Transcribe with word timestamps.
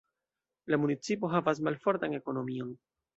La 0.73 0.79
municipo 0.85 1.29
havas 1.33 1.61
malfortan 1.67 2.17
ekonomion. 2.21 2.73